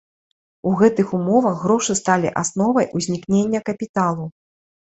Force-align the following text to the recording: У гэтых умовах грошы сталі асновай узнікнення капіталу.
У 0.69 0.71
гэтых 0.79 1.11
умовах 1.17 1.59
грошы 1.67 1.97
сталі 2.01 2.33
асновай 2.43 2.89
узнікнення 3.01 3.65
капіталу. 3.71 4.31